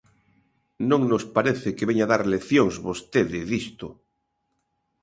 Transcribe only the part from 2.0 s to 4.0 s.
dar leccións vostede disto.